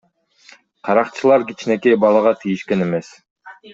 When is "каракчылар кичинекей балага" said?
0.87-2.33